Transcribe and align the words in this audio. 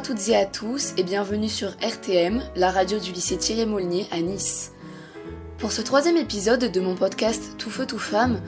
À 0.00 0.02
toutes 0.02 0.28
et 0.28 0.36
à 0.36 0.46
tous 0.46 0.94
et 0.96 1.02
bienvenue 1.02 1.50
sur 1.50 1.72
RTM, 1.82 2.42
la 2.56 2.70
radio 2.70 2.98
du 2.98 3.12
lycée 3.12 3.36
Thierry 3.36 3.66
Molnier 3.66 4.06
à 4.10 4.22
Nice. 4.22 4.72
Pour 5.58 5.72
ce 5.72 5.82
troisième 5.82 6.16
épisode 6.16 6.72
de 6.72 6.80
mon 6.80 6.94
podcast 6.94 7.42
Tout 7.58 7.68
feu 7.68 7.84
tout 7.84 7.98
femme, 7.98 8.40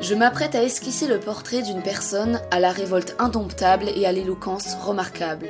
je 0.00 0.14
m'apprête 0.14 0.54
à 0.54 0.62
esquisser 0.62 1.08
le 1.08 1.18
portrait 1.18 1.62
d'une 1.62 1.82
personne 1.82 2.40
à 2.52 2.60
la 2.60 2.70
révolte 2.70 3.16
indomptable 3.18 3.86
et 3.88 4.06
à 4.06 4.12
l'éloquence 4.12 4.76
remarquable. 4.80 5.48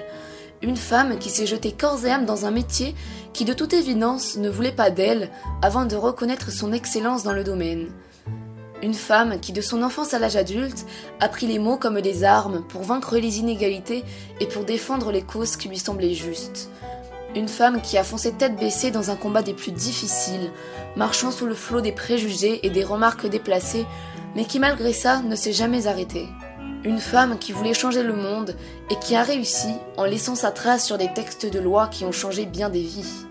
Une 0.63 0.79
femme 0.79 1.19
qui 1.19 1.29
s'est 1.29 1.47
jetée 1.47 1.73
corps 1.73 2.07
et 2.07 2.11
âme 2.11 2.25
dans 2.25 2.47
un 2.47 2.53
métier 2.53 2.95
qui 3.35 3.45
de 3.45 3.53
toute 3.53 3.75
évidence 3.75 4.39
ne 4.39 4.49
voulait 4.49 4.73
pas 4.73 4.91
d'elle 4.91 5.29
avant 5.61 5.85
de 5.85 5.95
reconnaître 5.95 6.51
son 6.51 6.73
excellence 6.73 7.23
dans 7.23 7.35
le 7.35 7.45
domaine. 7.45 7.89
Une 8.83 8.95
femme 8.95 9.41
qui, 9.41 9.53
de 9.53 9.61
son 9.61 9.83
enfance 9.83 10.15
à 10.15 10.19
l'âge 10.19 10.37
adulte, 10.37 10.87
a 11.21 11.29
pris 11.29 11.47
les 11.47 11.59
mots 11.59 11.77
comme 11.77 12.01
des 12.01 12.25
armes 12.25 12.63
pour 12.67 12.83
vaincre 12.83 13.19
les 13.19 13.39
inégalités 13.39 14.05
et 14.41 14.47
pour 14.47 14.65
défendre 14.65 15.13
les 15.13 15.23
causes 15.23 15.57
qui 15.57 15.69
lui 15.69 15.79
semblaient 15.79 16.15
justes. 16.15 16.71
Une 17.37 17.49
femme 17.49 17.83
qui 17.83 17.99
a 17.99 18.05
foncé 18.05 18.33
tête 18.33 18.57
baissée 18.57 18.91
dans 18.91 19.11
un 19.11 19.17
combat 19.17 19.43
des 19.43 19.53
plus 19.53 19.71
difficiles, 19.71 20.51
marchant 20.97 21.31
sous 21.31 21.47
le 21.47 21.55
flot 21.55 21.81
des 21.83 21.93
préjugés 21.93 22.67
et 22.67 22.71
des 22.71 22.83
remarques 22.83 23.29
déplacées, 23.29 23.87
mais 24.35 24.45
qui 24.45 24.59
malgré 24.59 24.93
ça 24.93 25.21
ne 25.21 25.37
s'est 25.37 25.53
jamais 25.53 25.87
arrêtée. 25.87 26.27
Une 26.83 26.99
femme 26.99 27.39
qui 27.39 27.53
voulait 27.53 27.75
changer 27.75 28.03
le 28.03 28.17
monde 28.17 28.57
et 28.91 28.97
qui 28.97 29.15
a 29.15 29.23
réussi 29.23 29.69
en 29.99 30.05
laissant 30.05 30.35
sa 30.35 30.51
trace 30.51 30.87
sur 30.87 30.97
des 30.97 31.13
textes 31.13 31.45
de 31.45 31.61
loi 31.61 31.89
qui 31.89 32.07
ont 32.07 32.13
changé 32.13 32.47
bien 32.47 32.71
des 32.71 32.81
vies. 32.81 33.27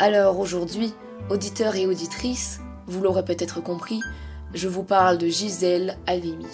Alors 0.00 0.40
aujourd'hui, 0.40 0.92
auditeurs 1.30 1.76
et 1.76 1.86
auditrices, 1.86 2.60
vous 2.86 3.00
l'aurez 3.00 3.24
peut-être 3.24 3.62
compris, 3.62 4.00
je 4.54 4.68
vous 4.68 4.82
parle 4.82 5.18
de 5.18 5.28
Gisèle 5.28 5.96
Halimi. 6.06 6.46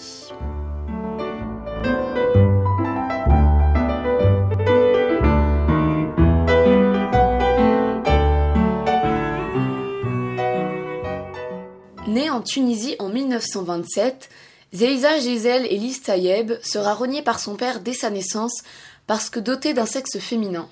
Née 12.07 12.29
en 12.29 12.41
Tunisie 12.41 12.95
en 12.99 13.09
1927, 13.09 14.29
Zeiza 14.73 15.19
Gisèle 15.19 15.65
Elise 15.65 16.01
Tayeb 16.01 16.53
sera 16.61 16.93
reniée 16.93 17.21
par 17.21 17.39
son 17.39 17.55
père 17.55 17.79
dès 17.79 17.93
sa 17.93 18.09
naissance 18.09 18.63
parce 19.07 19.29
que 19.29 19.39
dotée 19.39 19.73
d'un 19.73 19.85
sexe 19.85 20.19
féminin. 20.19 20.69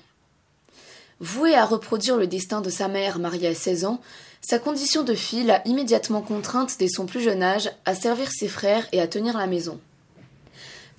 Vouée 1.20 1.54
à 1.54 1.64
reproduire 1.64 2.16
le 2.18 2.26
destin 2.26 2.60
de 2.60 2.68
sa 2.68 2.88
mère 2.88 3.18
mariée 3.18 3.48
à 3.48 3.54
16 3.54 3.86
ans, 3.86 4.00
sa 4.48 4.60
condition 4.60 5.02
de 5.02 5.14
fille 5.14 5.42
l'a 5.42 5.60
immédiatement 5.66 6.22
contrainte 6.22 6.76
dès 6.78 6.86
son 6.86 7.06
plus 7.06 7.20
jeune 7.20 7.42
âge 7.42 7.68
à 7.84 7.96
servir 7.96 8.30
ses 8.30 8.46
frères 8.46 8.86
et 8.92 9.00
à 9.00 9.08
tenir 9.08 9.36
la 9.36 9.48
maison. 9.48 9.80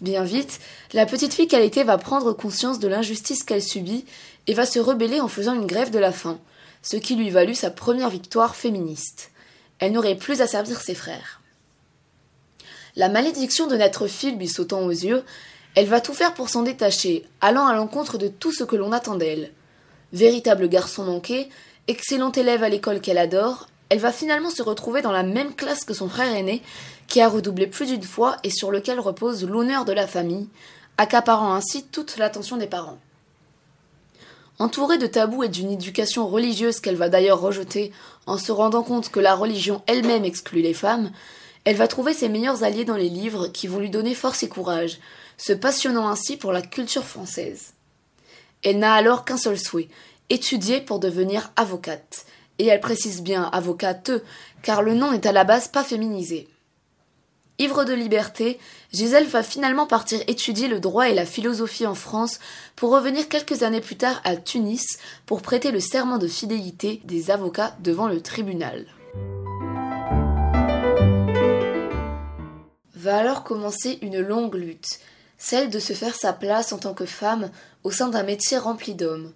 Bien 0.01 0.25
vite, 0.25 0.59
la 0.91 1.05
petite 1.05 1.33
fille 1.33 1.47
qu'elle 1.47 1.63
était 1.63 1.85
va 1.85 1.97
prendre 1.97 2.33
conscience 2.33 2.77
de 2.79 2.89
l'injustice 2.89 3.45
qu'elle 3.45 3.63
subit 3.63 4.03
et 4.47 4.53
va 4.53 4.65
se 4.65 4.79
rebeller 4.79 5.21
en 5.21 5.29
faisant 5.29 5.53
une 5.53 5.65
grève 5.65 5.91
de 5.91 5.97
la 5.97 6.11
faim, 6.11 6.41
ce 6.81 6.97
qui 6.97 7.15
lui 7.15 7.29
valut 7.29 7.55
sa 7.55 7.71
première 7.71 8.09
victoire 8.09 8.53
féministe. 8.53 9.31
Elle 9.79 9.93
n'aurait 9.93 10.15
plus 10.15 10.41
à 10.41 10.47
servir 10.47 10.81
ses 10.81 10.93
frères. 10.93 11.39
La 12.97 13.07
malédiction 13.07 13.67
de 13.67 13.77
naître 13.77 14.07
fille 14.07 14.35
lui 14.35 14.49
sautant 14.49 14.81
aux 14.81 14.91
yeux, 14.91 15.23
elle 15.75 15.87
va 15.87 16.01
tout 16.01 16.13
faire 16.13 16.33
pour 16.33 16.49
s'en 16.49 16.63
détacher, 16.63 17.23
allant 17.39 17.65
à 17.65 17.75
l'encontre 17.75 18.17
de 18.17 18.27
tout 18.27 18.51
ce 18.51 18.65
que 18.65 18.75
l'on 18.75 18.91
attend 18.91 19.15
d'elle. 19.15 19.53
Véritable 20.11 20.67
garçon 20.67 21.05
manqué, 21.05 21.47
excellente 21.87 22.37
élève 22.37 22.63
à 22.63 22.69
l'école 22.69 23.01
qu'elle 23.01 23.17
adore, 23.17 23.67
elle 23.89 23.99
va 23.99 24.11
finalement 24.11 24.49
se 24.49 24.61
retrouver 24.61 25.01
dans 25.01 25.11
la 25.11 25.23
même 25.23 25.55
classe 25.55 25.85
que 25.85 25.93
son 25.93 26.09
frère 26.09 26.33
aîné, 26.33 26.61
qui 27.07 27.21
a 27.21 27.29
redoublé 27.29 27.67
plus 27.67 27.87
d'une 27.87 28.03
fois 28.03 28.37
et 28.43 28.49
sur 28.49 28.71
lequel 28.71 28.99
repose 28.99 29.45
l'honneur 29.45 29.85
de 29.85 29.93
la 29.93 30.07
famille, 30.07 30.49
accaparant 30.97 31.53
ainsi 31.53 31.85
toute 31.85 32.17
l'attention 32.17 32.57
des 32.57 32.67
parents. 32.67 32.99
Entourée 34.59 34.97
de 34.97 35.07
tabous 35.07 35.43
et 35.43 35.49
d'une 35.49 35.71
éducation 35.71 36.27
religieuse 36.27 36.79
qu'elle 36.79 36.95
va 36.95 37.09
d'ailleurs 37.09 37.39
rejeter 37.39 37.91
en 38.25 38.37
se 38.37 38.51
rendant 38.51 38.83
compte 38.83 39.09
que 39.09 39.19
la 39.19 39.35
religion 39.35 39.83
elle-même 39.85 40.25
exclut 40.25 40.61
les 40.61 40.73
femmes, 40.73 41.11
elle 41.63 41.75
va 41.75 41.87
trouver 41.87 42.13
ses 42.13 42.27
meilleurs 42.27 42.63
alliés 42.63 42.85
dans 42.85 42.95
les 42.95 43.09
livres 43.09 43.47
qui 43.47 43.67
vont 43.67 43.79
lui 43.79 43.89
donner 43.89 44.15
force 44.15 44.41
et 44.43 44.49
courage, 44.49 44.99
se 45.37 45.53
passionnant 45.53 46.07
ainsi 46.09 46.37
pour 46.37 46.51
la 46.51 46.61
culture 46.61 47.03
française. 47.03 47.73
Elle 48.63 48.79
n'a 48.79 48.93
alors 48.93 49.25
qu'un 49.25 49.37
seul 49.37 49.59
souhait, 49.59 49.89
étudier 50.29 50.81
pour 50.81 50.99
devenir 50.99 51.51
avocate. 51.55 52.25
Et 52.59 52.67
elle 52.67 52.81
précise 52.81 53.21
bien 53.21 53.43
avocate, 53.43 54.11
car 54.63 54.81
le 54.81 54.93
nom 54.93 55.11
n'est 55.11 55.27
à 55.27 55.31
la 55.31 55.43
base 55.43 55.67
pas 55.67 55.83
féminisé. 55.83 56.47
Ivre 57.59 57.85
de 57.85 57.93
liberté, 57.93 58.59
Gisèle 58.93 59.25
va 59.25 59.41
finalement 59.41 59.87
partir 59.87 60.21
étudier 60.27 60.67
le 60.67 60.79
droit 60.79 61.09
et 61.09 61.15
la 61.15 61.25
philosophie 61.25 61.87
en 61.87 61.95
France 61.95 62.39
pour 62.75 62.91
revenir 62.91 63.29
quelques 63.29 63.63
années 63.63 63.81
plus 63.81 63.97
tard 63.97 64.21
à 64.23 64.35
Tunis 64.35 64.99
pour 65.25 65.41
prêter 65.41 65.71
le 65.71 65.79
serment 65.79 66.19
de 66.19 66.27
fidélité 66.27 67.01
des 67.05 67.31
avocats 67.31 67.75
devant 67.79 68.07
le 68.07 68.21
tribunal. 68.21 68.85
Va 72.93 73.17
alors 73.17 73.43
commencer 73.43 73.97
une 74.03 74.19
longue 74.19 74.55
lutte, 74.55 74.99
celle 75.39 75.71
de 75.71 75.79
se 75.79 75.93
faire 75.93 76.15
sa 76.15 76.33
place 76.33 76.73
en 76.73 76.77
tant 76.77 76.93
que 76.93 77.05
femme 77.05 77.49
au 77.83 77.89
sein 77.89 78.09
d'un 78.09 78.23
métier 78.23 78.57
rempli 78.57 78.93
d'hommes. 78.93 79.33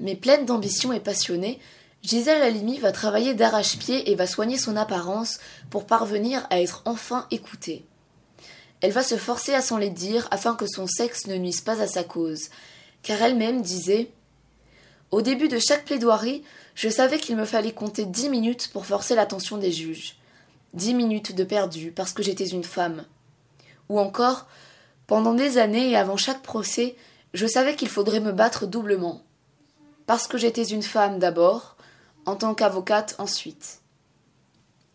Mais 0.00 0.14
pleine 0.14 0.44
d'ambition 0.44 0.92
et 0.92 1.00
passionnée, 1.00 1.58
Gisèle 2.02 2.42
Halimi 2.42 2.78
va 2.78 2.92
travailler 2.92 3.34
d'arrache-pied 3.34 4.10
et 4.10 4.14
va 4.14 4.28
soigner 4.28 4.58
son 4.58 4.76
apparence 4.76 5.38
pour 5.70 5.86
parvenir 5.86 6.46
à 6.50 6.60
être 6.60 6.82
enfin 6.84 7.26
écoutée. 7.30 7.84
Elle 8.80 8.92
va 8.92 9.02
se 9.02 9.16
forcer 9.16 9.54
à 9.54 9.62
s'en 9.62 9.78
les 9.78 9.90
dire 9.90 10.28
afin 10.30 10.54
que 10.54 10.66
son 10.66 10.86
sexe 10.86 11.26
ne 11.26 11.36
nuise 11.36 11.62
pas 11.62 11.80
à 11.80 11.86
sa 11.86 12.04
cause, 12.04 12.50
car 13.02 13.20
elle-même 13.22 13.62
disait 13.62 14.10
Au 15.10 15.22
début 15.22 15.48
de 15.48 15.58
chaque 15.58 15.84
plaidoirie, 15.84 16.44
je 16.76 16.88
savais 16.88 17.18
qu'il 17.18 17.36
me 17.36 17.46
fallait 17.46 17.72
compter 17.72 18.04
dix 18.04 18.28
minutes 18.28 18.70
pour 18.72 18.86
forcer 18.86 19.14
l'attention 19.14 19.56
des 19.56 19.72
juges. 19.72 20.16
Dix 20.74 20.94
minutes 20.94 21.34
de 21.34 21.42
perdu 21.42 21.90
parce 21.90 22.12
que 22.12 22.22
j'étais 22.22 22.46
une 22.46 22.64
femme. 22.64 23.04
Ou 23.88 23.98
encore, 23.98 24.46
pendant 25.06 25.34
des 25.34 25.58
années 25.58 25.90
et 25.90 25.96
avant 25.96 26.16
chaque 26.16 26.42
procès, 26.42 26.96
je 27.32 27.46
savais 27.46 27.74
qu'il 27.74 27.88
faudrait 27.88 28.20
me 28.20 28.32
battre 28.32 28.66
doublement 28.66 29.25
parce 30.06 30.26
que 30.26 30.38
j'étais 30.38 30.64
une 30.64 30.82
femme 30.82 31.18
d'abord, 31.18 31.76
en 32.24 32.36
tant 32.36 32.54
qu'avocate 32.54 33.14
ensuite. 33.18 33.80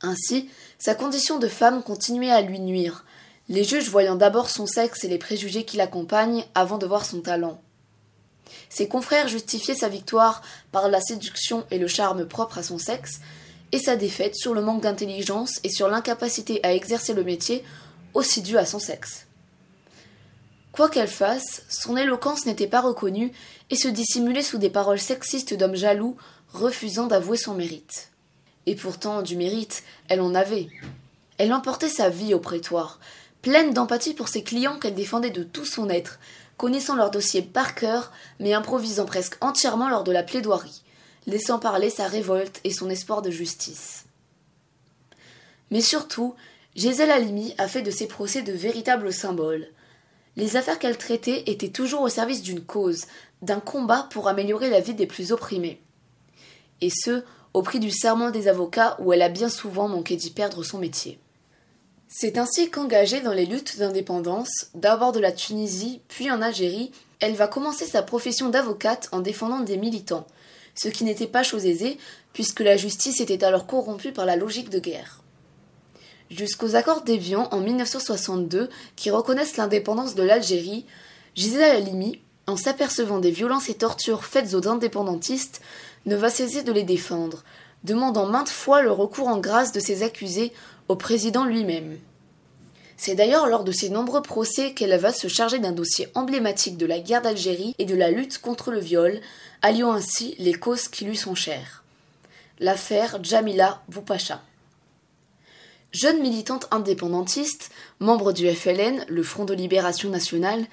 Ainsi, 0.02 0.50
sa 0.80 0.96
condition 0.96 1.38
de 1.38 1.48
femme 1.48 1.84
continuait 1.84 2.32
à 2.32 2.42
lui 2.42 2.60
nuire, 2.60 3.06
les 3.50 3.64
juges 3.64 3.90
voyant 3.90 4.16
d'abord 4.16 4.50
son 4.50 4.66
sexe 4.66 5.04
et 5.04 5.08
les 5.08 5.18
préjugés 5.18 5.66
qui 5.66 5.78
l'accompagnent 5.78 6.46
avant 6.56 6.78
de 6.78 6.86
voir 6.86 7.06
son 7.06 7.22
talent. 7.22 7.62
Ses 8.70 8.88
confrères 8.88 9.28
justifiaient 9.28 9.76
sa 9.76 9.90
victoire 9.90 10.42
par 10.72 10.88
la 10.90 11.02
séduction 11.02 11.66
et 11.72 11.78
le 11.78 11.88
charme 11.88 12.26
propre 12.26 12.58
à 12.58 12.64
son 12.64 12.78
sexe, 12.78 13.20
et 13.72 13.80
sa 13.80 13.96
défaite 13.96 14.36
sur 14.36 14.54
le 14.54 14.62
manque 14.62 14.82
d'intelligence 14.82 15.60
et 15.64 15.70
sur 15.70 15.88
l'incapacité 15.88 16.60
à 16.64 16.74
exercer 16.74 17.14
le 17.14 17.24
métier 17.24 17.64
aussi 18.14 18.42
dû 18.42 18.58
à 18.58 18.66
son 18.66 18.80
sexe. 18.80 19.28
Quoi 20.72 20.90
qu'elle 20.90 21.08
fasse, 21.08 21.64
son 21.70 21.98
éloquence 21.98 22.46
n'était 22.46 22.68
pas 22.68 22.82
reconnue 22.82 23.32
et 23.70 23.76
se 23.76 23.88
dissimulait 23.88 24.42
sous 24.42 24.58
des 24.58 24.70
paroles 24.70 25.00
sexistes 25.00 25.54
d'hommes 25.54 25.76
jaloux, 25.76 26.16
refusant 26.54 27.08
d'avouer 27.08 27.38
son 27.38 27.54
mérite. 27.54 28.12
Et 28.66 28.76
pourtant, 28.76 29.22
du 29.22 29.36
mérite, 29.36 29.84
elle 30.08 30.22
en 30.22 30.36
avait. 30.36 30.68
Elle 31.38 31.54
emportait 31.54 31.90
sa 31.90 32.10
vie 32.10 32.34
au 32.34 32.40
prétoire, 32.40 33.00
pleine 33.42 33.74
d'empathie 33.74 34.14
pour 34.14 34.30
ses 34.30 34.44
clients 34.44 34.78
qu'elle 34.78 34.96
défendait 34.96 35.32
de 35.32 35.44
tout 35.44 35.66
son 35.66 35.90
être, 35.90 36.20
connaissant 36.58 36.96
leur 36.96 37.12
dossier 37.12 37.42
par 37.42 37.74
cœur, 37.74 38.12
mais 38.40 38.54
improvisant 38.54 39.06
presque 39.06 39.38
entièrement 39.42 39.90
lors 39.90 40.04
de 40.04 40.12
la 40.12 40.24
plaidoirie, 40.24 40.84
laissant 41.26 41.60
parler 41.60 41.90
sa 41.90 42.08
révolte 42.08 42.62
et 42.64 42.72
son 42.72 42.90
espoir 42.90 43.22
de 43.22 43.32
justice. 43.32 44.06
Mais 45.72 45.82
surtout, 45.82 46.36
Gisèle 46.76 47.12
Halimi 47.12 47.56
a 47.58 47.68
fait 47.68 47.82
de 47.82 47.92
ses 47.92 48.08
procès 48.08 48.44
de 48.44 48.54
véritables 48.54 49.12
symboles. 49.12 49.68
Les 50.38 50.56
affaires 50.56 50.80
qu'elle 50.80 50.98
traitait 50.98 51.44
étaient 51.48 51.70
toujours 51.70 52.02
au 52.02 52.10
service 52.10 52.42
d'une 52.42 52.62
cause, 52.62 53.06
d'un 53.42 53.60
combat 53.60 54.08
pour 54.12 54.28
améliorer 54.28 54.70
la 54.70 54.80
vie 54.80 54.94
des 54.94 55.08
plus 55.08 55.32
opprimés. 55.32 55.82
Et 56.80 56.90
ce, 56.90 57.24
au 57.54 57.62
prix 57.62 57.80
du 57.80 57.92
serment 57.92 58.32
des 58.32 58.48
avocats 58.48 58.96
où 59.00 59.12
elle 59.12 59.22
a 59.22 59.30
bien 59.30 59.50
souvent 59.50 59.88
manqué 59.90 60.16
d'y 60.16 60.30
perdre 60.30 60.64
son 60.64 60.80
métier. 60.80 61.20
C'est 62.08 62.38
ainsi 62.38 62.70
qu'engagée 62.70 63.22
dans 63.22 63.34
les 63.34 63.46
luttes 63.46 63.78
d'indépendance, 63.78 64.68
d'abord 64.74 65.12
de 65.12 65.20
la 65.20 65.32
Tunisie, 65.32 66.02
puis 66.08 66.32
en 66.32 66.42
Algérie, 66.42 66.92
elle 67.20 67.36
va 67.36 67.48
commencer 67.48 67.86
sa 67.86 68.02
profession 68.02 68.50
d'avocate 68.50 69.10
en 69.12 69.20
défendant 69.20 69.60
des 69.60 69.78
militants, 69.78 70.28
ce 70.76 70.88
qui 70.88 71.04
n'était 71.04 71.28
pas 71.28 71.44
chose 71.44 71.66
aisée, 71.66 71.98
puisque 72.34 72.62
la 72.62 72.78
justice 72.78 73.22
était 73.22 73.44
alors 73.44 73.68
corrompue 73.68 74.12
par 74.12 74.26
la 74.26 74.36
logique 74.36 74.70
de 74.70 74.80
guerre 74.80 75.22
jusqu'aux 76.32 76.76
accords 76.76 77.02
d'Évian 77.04 77.48
en 77.52 77.60
1962 77.60 78.70
qui 78.96 79.12
reconnaissent 79.12 79.58
l'indépendance 79.58 80.16
de 80.16 80.24
l'Algérie, 80.24 80.86
Gisèle 81.36 81.76
Halimi, 81.76 82.22
en 82.48 82.56
s'apercevant 82.58 83.20
des 83.20 83.32
violences 83.32 83.70
et 83.70 83.76
tortures 83.76 84.26
faites 84.26 84.54
aux 84.56 84.68
indépendantistes, 84.68 85.62
ne 86.06 86.16
va 86.16 86.30
cesser 86.30 86.64
de 86.64 86.72
les 86.72 86.84
défendre, 86.84 87.44
demandant 87.84 88.26
maintes 88.26 88.50
fois 88.50 88.82
le 88.82 88.92
recours 88.92 89.28
en 89.28 89.38
grâce 89.38 89.72
de 89.72 89.80
ses 89.80 90.04
accusés 90.04 90.52
au 90.88 90.96
président 90.96 91.46
lui-même. 91.46 91.98
C'est 92.98 93.16
d'ailleurs 93.16 93.48
lors 93.48 93.64
de 93.64 93.72
ces 93.72 93.90
nombreux 93.90 94.22
procès 94.22 94.74
qu'elle 94.74 94.98
va 95.00 95.12
se 95.12 95.28
charger 95.28 95.60
d'un 95.60 95.72
dossier 95.72 96.08
emblématique 96.14 96.78
de 96.78 96.86
la 96.86 97.00
guerre 97.00 97.22
d'Algérie 97.22 97.76
et 97.80 97.86
de 97.86 97.96
la 97.96 98.12
lutte 98.12 98.40
contre 98.40 98.72
le 98.72 98.80
viol, 98.80 99.20
alliant 99.62 99.92
ainsi 99.92 100.36
les 100.40 100.54
causes 100.54 100.88
qui 100.88 101.06
lui 101.06 101.18
sont 101.18 101.36
chères. 101.36 101.84
L'affaire 102.60 103.18
Jamila 103.24 103.82
Boupacha. 103.90 104.42
Jeune 105.92 106.22
militante 106.22 106.68
indépendantiste, 106.72 107.70
membre 108.00 108.32
du 108.32 108.50
FLN, 108.50 109.06
le 109.10 109.24
Front 109.24 109.44
de 109.44 109.54
Libération 109.54 110.10
Nationale, 110.10 110.66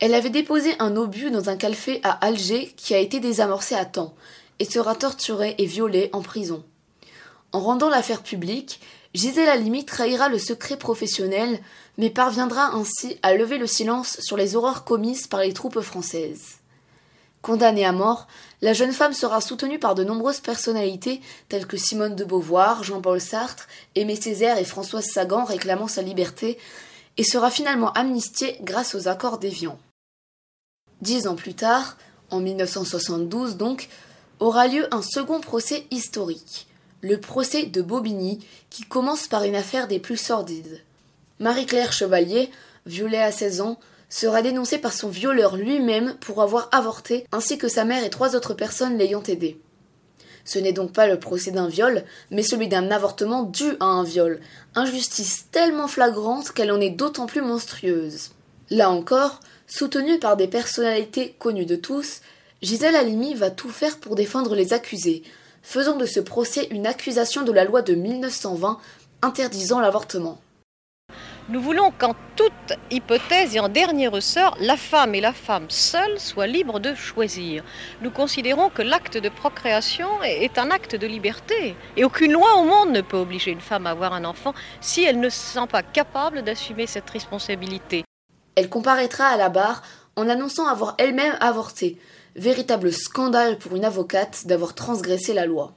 elle 0.00 0.14
avait 0.14 0.30
déposé 0.30 0.74
un 0.78 0.96
obus 0.96 1.30
dans 1.30 1.50
un 1.50 1.56
café 1.56 2.00
à 2.02 2.12
Alger 2.24 2.72
qui 2.74 2.94
a 2.94 2.98
été 2.98 3.20
désamorcé 3.20 3.74
à 3.74 3.84
temps 3.84 4.14
et 4.58 4.64
sera 4.64 4.94
torturée 4.94 5.54
et 5.58 5.66
violée 5.66 6.08
en 6.14 6.22
prison. 6.22 6.64
En 7.52 7.60
rendant 7.60 7.90
l'affaire 7.90 8.22
publique, 8.22 8.80
Gisèle 9.12 9.50
Halimi 9.50 9.84
trahira 9.84 10.30
le 10.30 10.38
secret 10.38 10.78
professionnel, 10.78 11.60
mais 11.98 12.08
parviendra 12.08 12.74
ainsi 12.74 13.18
à 13.22 13.34
lever 13.34 13.58
le 13.58 13.66
silence 13.66 14.18
sur 14.20 14.38
les 14.38 14.56
horreurs 14.56 14.84
commises 14.84 15.26
par 15.26 15.40
les 15.40 15.52
troupes 15.52 15.80
françaises. 15.80 16.56
Condamnée 17.44 17.84
à 17.84 17.92
mort, 17.92 18.26
la 18.62 18.72
jeune 18.72 18.94
femme 18.94 19.12
sera 19.12 19.42
soutenue 19.42 19.78
par 19.78 19.94
de 19.94 20.02
nombreuses 20.02 20.40
personnalités 20.40 21.20
telles 21.50 21.66
que 21.66 21.76
Simone 21.76 22.16
de 22.16 22.24
Beauvoir, 22.24 22.82
Jean-Paul 22.82 23.20
Sartre, 23.20 23.68
Aimé 23.94 24.16
Césaire 24.16 24.56
et 24.56 24.64
Françoise 24.64 25.04
Sagan 25.04 25.44
réclamant 25.44 25.86
sa 25.86 26.00
liberté, 26.00 26.56
et 27.18 27.22
sera 27.22 27.50
finalement 27.50 27.92
amnistiée 27.92 28.56
grâce 28.62 28.94
aux 28.94 29.08
accords 29.08 29.36
d'Évian. 29.36 29.78
Dix 31.02 31.26
ans 31.26 31.34
plus 31.34 31.52
tard, 31.52 31.98
en 32.30 32.40
1972 32.40 33.58
donc, 33.58 33.90
aura 34.40 34.66
lieu 34.66 34.88
un 34.90 35.02
second 35.02 35.42
procès 35.42 35.86
historique 35.90 36.66
le 37.02 37.20
procès 37.20 37.66
de 37.66 37.82
Bobigny, 37.82 38.38
qui 38.70 38.84
commence 38.84 39.28
par 39.28 39.44
une 39.44 39.54
affaire 39.54 39.86
des 39.86 39.98
plus 39.98 40.16
sordides. 40.16 40.82
Marie-Claire 41.40 41.92
Chevalier, 41.92 42.50
violée 42.86 43.18
à 43.18 43.30
16 43.30 43.60
ans, 43.60 43.78
sera 44.14 44.42
dénoncée 44.42 44.78
par 44.78 44.92
son 44.92 45.08
violeur 45.08 45.56
lui-même 45.56 46.14
pour 46.20 46.40
avoir 46.40 46.68
avorté, 46.70 47.26
ainsi 47.32 47.58
que 47.58 47.66
sa 47.66 47.84
mère 47.84 48.04
et 48.04 48.10
trois 48.10 48.36
autres 48.36 48.54
personnes 48.54 48.96
l'ayant 48.96 49.24
aidée. 49.24 49.58
Ce 50.44 50.60
n'est 50.60 50.72
donc 50.72 50.92
pas 50.92 51.08
le 51.08 51.18
procès 51.18 51.50
d'un 51.50 51.66
viol, 51.66 52.04
mais 52.30 52.44
celui 52.44 52.68
d'un 52.68 52.92
avortement 52.92 53.42
dû 53.42 53.72
à 53.80 53.86
un 53.86 54.04
viol, 54.04 54.38
injustice 54.76 55.46
tellement 55.50 55.88
flagrante 55.88 56.52
qu'elle 56.52 56.70
en 56.70 56.80
est 56.80 56.90
d'autant 56.90 57.26
plus 57.26 57.42
monstrueuse. 57.42 58.30
Là 58.70 58.88
encore, 58.88 59.40
soutenue 59.66 60.20
par 60.20 60.36
des 60.36 60.46
personnalités 60.46 61.34
connues 61.40 61.66
de 61.66 61.74
tous, 61.74 62.20
Gisèle 62.62 62.94
Halimi 62.94 63.34
va 63.34 63.50
tout 63.50 63.68
faire 63.68 63.98
pour 63.98 64.14
défendre 64.14 64.54
les 64.54 64.72
accusés, 64.72 65.24
faisant 65.64 65.96
de 65.96 66.06
ce 66.06 66.20
procès 66.20 66.68
une 66.70 66.86
accusation 66.86 67.42
de 67.42 67.50
la 67.50 67.64
loi 67.64 67.82
de 67.82 67.94
1920 67.94 68.78
interdisant 69.22 69.80
l'avortement. 69.80 70.38
Nous 71.50 71.60
voulons 71.60 71.92
qu'en 71.98 72.14
toute 72.36 72.78
hypothèse 72.90 73.54
et 73.54 73.60
en 73.60 73.68
dernier 73.68 74.08
ressort, 74.08 74.56
la 74.60 74.78
femme 74.78 75.14
et 75.14 75.20
la 75.20 75.34
femme 75.34 75.66
seule 75.68 76.18
soient 76.18 76.46
libres 76.46 76.80
de 76.80 76.94
choisir. 76.94 77.62
Nous 78.00 78.10
considérons 78.10 78.70
que 78.70 78.80
l'acte 78.80 79.18
de 79.18 79.28
procréation 79.28 80.08
est 80.22 80.58
un 80.58 80.70
acte 80.70 80.96
de 80.96 81.06
liberté. 81.06 81.76
Et 81.98 82.04
aucune 82.04 82.32
loi 82.32 82.56
au 82.56 82.64
monde 82.64 82.92
ne 82.92 83.02
peut 83.02 83.18
obliger 83.18 83.50
une 83.50 83.60
femme 83.60 83.86
à 83.86 83.90
avoir 83.90 84.14
un 84.14 84.24
enfant 84.24 84.54
si 84.80 85.04
elle 85.04 85.20
ne 85.20 85.28
se 85.28 85.36
sent 85.36 85.66
pas 85.70 85.82
capable 85.82 86.40
d'assumer 86.40 86.86
cette 86.86 87.10
responsabilité. 87.10 88.04
Elle 88.54 88.70
comparaîtra 88.70 89.26
à 89.26 89.36
la 89.36 89.50
barre 89.50 89.82
en 90.16 90.30
annonçant 90.30 90.66
avoir 90.66 90.94
elle-même 90.96 91.36
avorté, 91.40 91.98
Véritable 92.36 92.92
scandale 92.92 93.58
pour 93.58 93.76
une 93.76 93.84
avocate 93.84 94.46
d'avoir 94.46 94.74
transgressé 94.74 95.34
la 95.34 95.46
loi. 95.46 95.74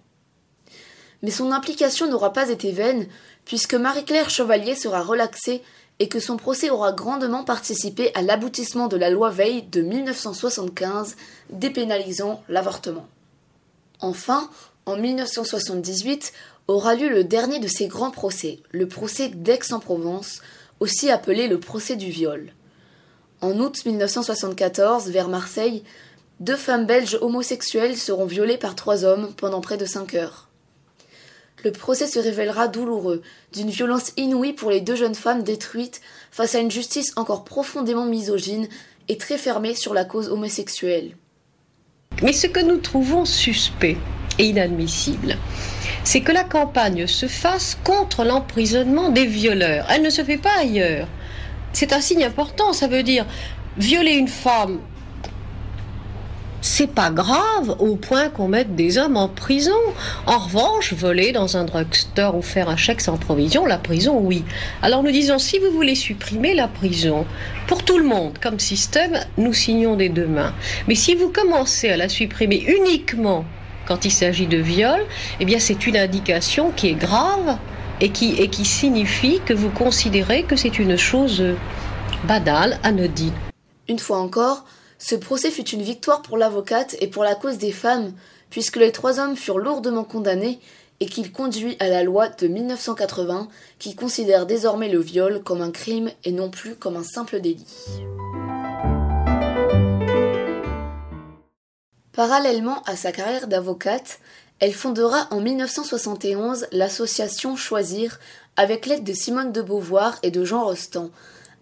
Mais 1.22 1.30
son 1.30 1.52
implication 1.52 2.10
n'aura 2.10 2.34
pas 2.34 2.50
été 2.50 2.72
vaine, 2.72 3.08
puisque 3.48 3.76
Marie-Claire 3.76 4.30
Chevalier 4.30 4.76
sera 4.76 5.02
relaxée 5.02 5.64
et 6.00 6.10
que 6.10 6.20
son 6.20 6.36
procès 6.36 6.70
aura 6.70 6.92
grandement 6.92 7.46
participé 7.46 8.12
à 8.14 8.22
l'aboutissement 8.22 8.90
de 8.90 8.98
la 8.98 9.10
loi 9.10 9.30
Veil 9.30 9.64
de 9.64 9.82
1975 9.82 11.16
dépénalisant 11.50 12.44
l'avortement. 12.50 13.08
Enfin, 14.02 14.50
en 14.86 14.98
1978, 14.98 16.34
aura 16.68 16.96
lieu 16.96 17.08
le 17.08 17.24
dernier 17.24 17.60
de 17.60 17.70
ces 17.70 17.88
grands 17.88 18.12
procès, 18.12 18.60
le 18.72 18.86
procès 18.86 19.30
d'Aix-en-Provence, 19.30 20.42
aussi 20.82 21.10
appelé 21.10 21.48
le 21.48 21.58
procès 21.58 21.96
du 21.96 22.10
viol. 22.10 22.52
En 23.40 23.58
août 23.60 23.86
1974, 23.86 25.08
vers 25.08 25.30
Marseille, 25.30 25.84
deux 26.42 26.58
femmes 26.58 26.86
belges 26.86 27.18
homosexuelles 27.22 27.96
seront 27.96 28.26
violées 28.26 28.58
par 28.58 28.76
trois 28.76 29.06
hommes 29.06 29.34
pendant 29.38 29.62
près 29.62 29.78
de 29.78 29.86
cinq 29.86 30.16
heures. 30.16 30.47
Le 31.64 31.72
procès 31.72 32.08
se 32.08 32.20
révélera 32.20 32.68
douloureux, 32.68 33.24
d'une 33.52 33.70
violence 33.70 34.12
inouïe 34.16 34.54
pour 34.54 34.70
les 34.70 34.82
deux 34.82 34.96
jeunes 34.96 35.16
femmes 35.16 35.44
détruites 35.44 36.02
face 36.32 36.54
à 36.54 36.60
une 36.60 36.70
justice 36.70 37.14
encore 37.16 37.44
profondément 37.44 38.06
misogyne 38.06 38.68
et 39.08 39.18
très 39.18 39.38
fermée 39.38 39.74
sur 39.74 39.94
la 39.94 40.06
cause 40.06 40.30
homosexuelle. 40.30 41.16
Mais 42.22 42.34
ce 42.34 42.48
que 42.48 42.60
nous 42.60 42.78
trouvons 42.78 43.26
suspect 43.26 43.98
et 44.38 44.46
inadmissible, 44.46 45.36
c'est 46.04 46.22
que 46.22 46.32
la 46.32 46.44
campagne 46.44 47.08
se 47.08 47.28
fasse 47.28 47.78
contre 47.84 48.24
l'emprisonnement 48.24 49.10
des 49.10 49.26
violeurs. 49.26 49.88
Elle 49.90 50.04
ne 50.04 50.10
se 50.10 50.24
fait 50.24 50.38
pas 50.38 50.60
ailleurs. 50.60 51.08
C'est 51.74 51.92
un 51.92 52.02
signe 52.02 52.24
important, 52.24 52.72
ça 52.74 52.88
veut 52.88 53.04
dire 53.04 53.26
violer 53.78 54.14
une 54.14 54.28
femme 54.28 54.80
c'est 56.68 56.88
pas 56.88 57.12
grave 57.12 57.76
au 57.80 57.96
point 57.96 58.28
qu'on 58.30 58.50
mette 58.50 58.76
des 58.76 58.98
hommes 58.98 59.16
en 59.16 59.30
prison. 59.30 59.72
En 60.26 60.38
revanche, 60.38 60.94
voler 60.94 61.32
dans 61.32 61.56
un 61.56 61.64
drugstore 61.64 62.36
ou 62.36 62.42
faire 62.42 62.70
un 62.70 62.76
chèque 62.76 63.02
sans 63.02 63.18
provision, 63.18 63.66
la 63.66 63.78
prison, 63.78 64.20
oui. 64.20 64.44
Alors 64.82 65.02
nous 65.02 65.12
disons, 65.12 65.40
si 65.40 65.60
vous 65.60 65.72
voulez 65.72 65.96
supprimer 65.96 66.54
la 66.54 66.68
prison, 66.68 67.26
pour 67.68 67.84
tout 67.84 67.98
le 67.98 68.04
monde, 68.04 68.38
comme 68.42 68.60
système, 68.60 69.18
nous 69.38 69.54
signons 69.54 69.96
des 69.96 70.10
deux 70.10 70.28
mains. 70.28 70.54
Mais 70.88 70.96
si 70.96 71.16
vous 71.16 71.30
commencez 71.30 71.90
à 71.90 71.98
la 71.98 72.10
supprimer 72.10 72.64
uniquement 72.68 73.46
quand 73.88 74.04
il 74.04 74.12
s'agit 74.12 74.48
de 74.48 74.58
viol, 74.58 75.00
eh 75.40 75.46
bien 75.46 75.60
c'est 75.60 75.88
une 75.88 75.98
indication 75.98 76.72
qui 76.76 76.90
est 76.90 77.00
grave 77.00 77.58
et 78.02 78.10
qui, 78.10 78.34
et 78.34 78.50
qui 78.50 78.66
signifie 78.66 79.40
que 79.46 79.54
vous 79.54 79.70
considérez 79.70 80.44
que 80.44 80.58
c'est 80.58 80.80
une 80.80 80.98
chose 80.98 81.44
banale, 82.26 82.78
anodine. 82.84 83.34
Une 83.88 84.00
fois 84.00 84.20
encore, 84.20 84.66
ce 85.00 85.16
procès 85.16 85.52
fut 85.52 85.70
une 85.70 85.82
victoire 85.82 86.22
pour 86.22 86.38
l'avocate 86.38 86.96
et 87.00 87.08
pour 87.08 87.24
la 87.24 87.36
cause 87.36 87.58
des 87.58 87.72
femmes, 87.72 88.14
puisque 88.50 88.78
les 88.78 88.92
trois 88.92 89.20
hommes 89.20 89.36
furent 89.36 89.60
lourdement 89.60 90.04
condamnés 90.04 90.60
et 91.00 91.06
qu'il 91.06 91.32
conduit 91.32 91.78
à 91.80 91.88
la 91.90 92.04
loi 92.04 92.30
de 92.30 92.48
1980 92.48 93.48
qui 93.78 93.96
considère 93.96 94.48
désormais 94.48 94.90
le 94.90 95.00
viol 95.00 95.44
comme 95.44 95.62
un 95.62 95.72
crime 95.72 96.10
et 96.24 96.32
non 96.32 96.50
plus 96.50 96.76
comme 96.76 96.98
un 96.98 97.04
simple 97.04 97.40
délit. 97.40 97.68
Parallèlement 102.14 102.82
à 102.88 102.96
sa 102.96 103.12
carrière 103.12 103.48
d'avocate, 103.48 104.20
elle 104.60 104.74
fondera 104.74 105.28
en 105.30 105.40
1971 105.40 106.66
l'association 106.72 107.56
Choisir 107.56 108.20
avec 108.56 108.88
l'aide 108.88 109.04
de 109.04 109.14
Simone 109.14 109.52
de 109.52 109.62
Beauvoir 109.62 110.18
et 110.24 110.32
de 110.32 110.44
Jean 110.44 110.64
Rostand, 110.64 111.12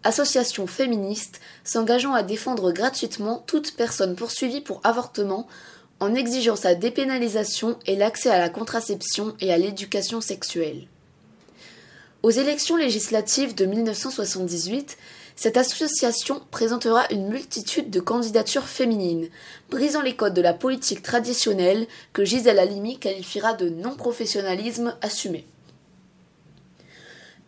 association 0.06 0.68
féministe 0.68 1.42
s'engageant 1.64 2.14
à 2.14 2.24
défendre 2.24 2.72
gratuitement 2.72 3.44
toute 3.48 3.76
personne 3.76 4.16
poursuivie 4.16 4.62
pour 4.62 4.80
avortement 4.84 5.48
en 6.00 6.16
exigeant 6.16 6.56
sa 6.56 6.76
dépénalisation 6.76 7.78
et 7.86 7.96
l'accès 7.96 8.30
à 8.30 8.40
la 8.40 8.50
contraception 8.50 9.36
et 9.42 9.52
à 9.52 9.58
l'éducation 9.58 10.22
sexuelle. 10.22 10.88
Aux 12.24 12.32
élections 12.32 12.76
législatives 12.76 13.56
de 13.56 13.66
1978, 13.66 14.98
cette 15.36 15.58
association 15.58 16.42
présentera 16.50 17.06
une 17.12 17.28
multitude 17.28 17.90
de 17.90 18.00
candidatures 18.00 18.68
féminines, 18.68 19.30
brisant 19.70 20.02
les 20.02 20.16
codes 20.16 20.34
de 20.34 20.42
la 20.42 20.54
politique 20.54 21.02
traditionnelle 21.02 21.88
que 22.14 22.24
Gisèle 22.24 22.60
Halimi 22.60 23.00
qualifiera 23.00 23.54
de 23.54 23.70
non-professionnalisme 23.70 24.96
assumé. 25.02 25.46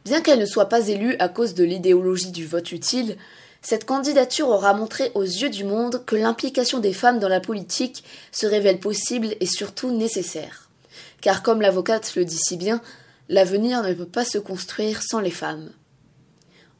Bien 0.07 0.21
qu'elle 0.21 0.39
ne 0.39 0.45
soit 0.45 0.69
pas 0.69 0.87
élue 0.87 1.17
à 1.19 1.27
cause 1.27 1.53
de 1.53 1.65
l'idéologie 1.65 2.31
du 2.31 2.47
vote 2.47 2.71
utile, 2.71 3.17
cette 3.61 3.83
candidature 3.83 4.47
aura 4.47 4.73
montré 4.73 5.11
aux 5.15 5.23
yeux 5.23 5.49
du 5.49 5.65
monde 5.65 6.05
que 6.05 6.15
l'implication 6.15 6.79
des 6.79 6.93
femmes 6.93 7.19
dans 7.19 7.27
la 7.27 7.41
politique 7.41 8.05
se 8.31 8.45
révèle 8.45 8.79
possible 8.79 9.35
et 9.41 9.45
surtout 9.45 9.91
nécessaire. 9.91 10.69
Car 11.19 11.43
comme 11.43 11.59
l'avocate 11.59 12.15
le 12.15 12.23
dit 12.23 12.37
si 12.37 12.55
bien, 12.55 12.81
l'avenir 13.27 13.83
ne 13.83 13.93
peut 13.93 14.05
pas 14.05 14.23
se 14.23 14.37
construire 14.37 15.03
sans 15.03 15.19
les 15.19 15.29
femmes. 15.29 15.71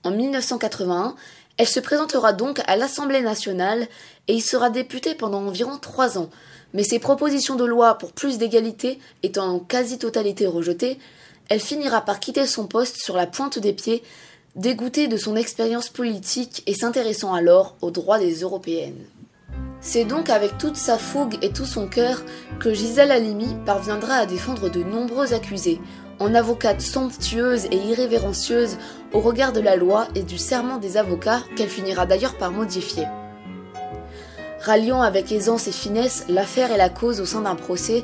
En 0.06 0.12
1981, 0.12 1.14
elle 1.58 1.68
se 1.68 1.82
présentera 1.82 2.32
donc 2.32 2.62
à 2.66 2.78
l'Assemblée 2.78 3.20
nationale 3.20 3.90
et 4.30 4.36
y 4.36 4.42
sera 4.42 4.70
députée 4.70 5.16
pendant 5.16 5.46
environ 5.46 5.78
trois 5.78 6.18
ans, 6.18 6.30
mais 6.74 6.86
ses 6.86 7.00
propositions 7.00 7.56
de 7.56 7.66
loi 7.66 7.98
pour 7.98 8.14
plus 8.14 8.38
d'égalité 8.38 9.00
étant 9.22 9.50
en 9.50 9.60
quasi-totalité 9.60 10.48
rejetées, 10.48 10.98
elle 11.50 11.60
finira 11.60 12.02
par 12.02 12.20
quitter 12.20 12.46
son 12.46 12.68
poste 12.68 12.98
sur 12.98 13.16
la 13.16 13.28
pointe 13.28 13.60
des 13.60 13.74
pieds, 13.74 14.04
dégoûtée 14.56 15.08
de 15.08 15.18
son 15.18 15.36
expérience 15.36 15.90
politique 15.90 16.64
et 16.66 16.74
s'intéressant 16.74 17.34
alors 17.34 17.76
aux 17.82 17.92
droits 17.92 18.20
des 18.20 18.42
Européennes. 18.42 19.06
C'est 19.80 20.06
donc 20.06 20.30
avec 20.30 20.58
toute 20.58 20.76
sa 20.76 20.98
fougue 20.98 21.38
et 21.42 21.52
tout 21.52 21.66
son 21.66 21.88
cœur 21.88 22.24
que 22.60 22.74
Gisèle 22.74 23.12
Halimi 23.12 23.56
parviendra 23.66 24.16
à 24.16 24.26
défendre 24.26 24.70
de 24.70 24.84
nombreux 24.84 25.34
accusés, 25.34 25.80
en 26.20 26.34
avocate 26.34 26.82
somptueuse 26.82 27.66
et 27.66 27.78
irrévérencieuse 27.78 28.78
au 29.14 29.20
regard 29.20 29.54
de 29.54 29.60
la 29.60 29.76
loi 29.76 30.08
et 30.16 30.24
du 30.24 30.40
serment 30.40 30.78
des 30.78 30.98
avocats 30.98 31.44
qu'elle 31.56 31.70
finira 31.70 32.08
d'ailleurs 32.08 32.38
par 32.38 32.52
modifier. 32.52 33.06
Ralliant 34.62 35.02
avec 35.02 35.32
aisance 35.32 35.68
et 35.68 35.72
finesse 35.72 36.26
l'affaire 36.28 36.72
et 36.72 36.78
la 36.78 36.90
cause 36.90 37.22
au 37.22 37.26
sein 37.26 37.42
d'un 37.42 37.56
procès, 37.56 38.04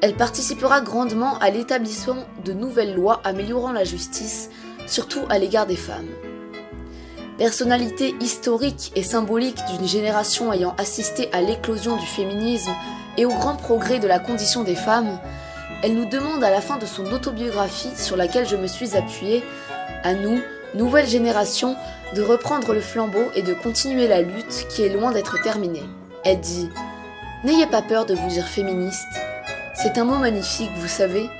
elle 0.00 0.14
participera 0.14 0.80
grandement 0.80 1.38
à 1.38 1.50
l'établissement 1.50 2.26
de 2.44 2.52
nouvelles 2.52 2.94
lois 2.94 3.20
améliorant 3.24 3.72
la 3.72 3.84
justice, 3.84 4.50
surtout 4.86 5.22
à 5.28 5.38
l'égard 5.38 5.66
des 5.66 5.76
femmes. 5.76 6.08
Personnalité 7.36 8.14
historique 8.20 8.92
et 8.96 9.02
symbolique 9.02 9.58
d'une 9.72 9.86
génération 9.86 10.52
ayant 10.52 10.74
assisté 10.78 11.28
à 11.32 11.40
l'éclosion 11.40 11.96
du 11.96 12.06
féminisme 12.06 12.72
et 13.16 13.24
au 13.24 13.30
grand 13.30 13.56
progrès 13.56 13.98
de 13.98 14.08
la 14.08 14.18
condition 14.18 14.64
des 14.64 14.74
femmes, 14.74 15.18
elle 15.82 15.94
nous 15.94 16.08
demande 16.08 16.42
à 16.42 16.50
la 16.50 16.60
fin 16.60 16.76
de 16.78 16.86
son 16.86 17.06
autobiographie 17.12 17.96
sur 17.96 18.16
laquelle 18.16 18.48
je 18.48 18.56
me 18.56 18.66
suis 18.66 18.96
appuyée, 18.96 19.44
à 20.02 20.14
nous, 20.14 20.40
nouvelle 20.74 21.06
génération, 21.06 21.76
de 22.14 22.22
reprendre 22.22 22.72
le 22.72 22.80
flambeau 22.80 23.24
et 23.34 23.42
de 23.42 23.54
continuer 23.54 24.08
la 24.08 24.22
lutte 24.22 24.66
qui 24.68 24.82
est 24.82 24.88
loin 24.88 25.12
d'être 25.12 25.40
terminée. 25.42 25.84
Elle 26.24 26.40
dit 26.40 26.68
N'ayez 27.44 27.66
pas 27.66 27.82
peur 27.82 28.06
de 28.06 28.14
vous 28.14 28.28
dire 28.28 28.46
féministe. 28.46 29.27
C'est 29.80 29.96
un 29.96 30.04
mot 30.04 30.18
magnifique, 30.18 30.72
vous 30.74 30.88
savez. 30.88 31.30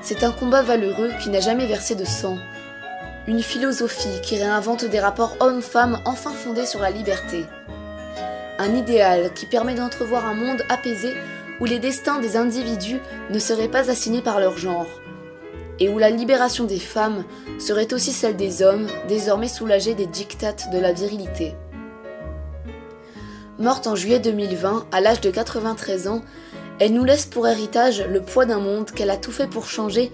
C'est 0.00 0.22
un 0.22 0.30
combat 0.30 0.62
valeureux 0.62 1.10
qui 1.20 1.28
n'a 1.28 1.40
jamais 1.40 1.66
versé 1.66 1.96
de 1.96 2.04
sang, 2.04 2.38
une 3.26 3.42
philosophie 3.42 4.20
qui 4.22 4.38
réinvente 4.38 4.84
des 4.84 5.00
rapports 5.00 5.36
hommes-femmes 5.40 5.98
enfin 6.04 6.30
fondés 6.30 6.66
sur 6.66 6.78
la 6.78 6.92
liberté. 6.92 7.46
Un 8.60 8.76
idéal 8.76 9.34
qui 9.34 9.44
permet 9.44 9.74
d'entrevoir 9.74 10.24
un 10.24 10.34
monde 10.34 10.62
apaisé 10.68 11.14
où 11.60 11.64
les 11.64 11.80
destins 11.80 12.20
des 12.20 12.36
individus 12.36 13.00
ne 13.28 13.40
seraient 13.40 13.66
pas 13.66 13.90
assignés 13.90 14.22
par 14.22 14.38
leur 14.38 14.56
genre, 14.56 14.86
et 15.80 15.88
où 15.88 15.98
la 15.98 16.10
libération 16.10 16.66
des 16.66 16.78
femmes 16.78 17.24
serait 17.58 17.92
aussi 17.92 18.12
celle 18.12 18.36
des 18.36 18.62
hommes, 18.62 18.86
désormais 19.08 19.48
soulagés 19.48 19.94
des 19.94 20.06
dictates 20.06 20.70
de 20.72 20.78
la 20.78 20.92
virilité. 20.92 21.56
Morte 23.58 23.88
en 23.88 23.96
juillet 23.96 24.20
2020, 24.20 24.86
à 24.92 25.00
l'âge 25.00 25.20
de 25.20 25.30
93 25.30 26.06
ans, 26.06 26.22
elle 26.80 26.94
nous 26.94 27.04
laisse 27.04 27.26
pour 27.26 27.46
héritage 27.46 28.02
le 28.08 28.22
poids 28.22 28.46
d'un 28.46 28.58
monde 28.58 28.90
qu'elle 28.90 29.10
a 29.10 29.18
tout 29.18 29.32
fait 29.32 29.46
pour 29.46 29.66
changer, 29.66 30.10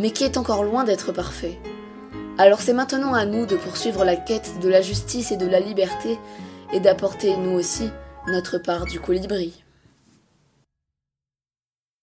mais 0.00 0.10
qui 0.10 0.24
est 0.24 0.36
encore 0.36 0.64
loin 0.64 0.82
d'être 0.82 1.12
parfait. 1.12 1.58
Alors 2.38 2.60
c'est 2.60 2.72
maintenant 2.72 3.14
à 3.14 3.24
nous 3.24 3.46
de 3.46 3.56
poursuivre 3.56 4.04
la 4.04 4.16
quête 4.16 4.58
de 4.60 4.68
la 4.68 4.82
justice 4.82 5.30
et 5.30 5.36
de 5.36 5.46
la 5.46 5.60
liberté 5.60 6.18
et 6.72 6.80
d'apporter, 6.80 7.36
nous 7.36 7.52
aussi, 7.52 7.88
notre 8.26 8.58
part 8.58 8.84
du 8.84 8.98
colibri. 8.98 9.64